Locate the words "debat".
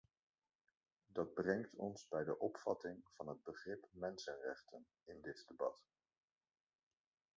5.47-5.85